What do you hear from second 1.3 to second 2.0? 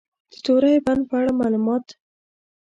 لنډ معلومات: